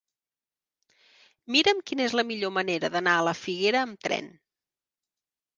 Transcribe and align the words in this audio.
Mira'm 1.57 1.83
quina 1.91 2.05
és 2.07 2.17
la 2.21 2.25
millor 2.29 2.53
manera 2.57 2.91
d'anar 2.97 3.13
a 3.19 3.29
la 3.31 3.37
Figuera 3.43 3.85
amb 3.89 4.01
tren. 4.09 4.35